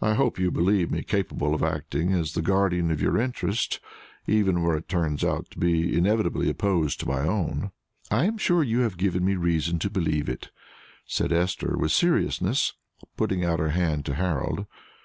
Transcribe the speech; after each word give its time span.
I 0.00 0.14
hope 0.14 0.40
you 0.40 0.50
believe 0.50 0.90
me 0.90 1.04
capable 1.04 1.54
of 1.54 1.62
acting 1.62 2.12
as 2.12 2.32
the 2.32 2.42
guardian 2.42 2.90
of 2.90 3.00
your 3.00 3.16
interest, 3.16 3.78
even 4.26 4.60
where 4.60 4.76
it 4.76 4.88
turns 4.88 5.22
out 5.22 5.50
to 5.52 5.58
be 5.60 5.96
inevitably 5.96 6.50
opposed 6.50 6.98
to 6.98 7.06
my 7.08 7.20
own." 7.20 7.70
"I 8.10 8.24
am 8.24 8.38
sure 8.38 8.64
you 8.64 8.80
have 8.80 8.98
given 8.98 9.24
me 9.24 9.36
reason 9.36 9.78
to 9.78 9.88
believe 9.88 10.28
it," 10.28 10.50
said 11.06 11.32
Esther, 11.32 11.76
with 11.78 11.92
seriousness, 11.92 12.72
putting 13.16 13.44
out 13.44 13.60
her 13.60 13.68
hand 13.70 14.04
to 14.06 14.14
Harold. 14.14 14.66